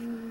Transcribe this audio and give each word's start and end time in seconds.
Mm. 0.00 0.29